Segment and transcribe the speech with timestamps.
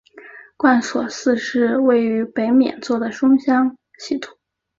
[0.57, 4.35] 贯索四是位于北冕座的双星系统。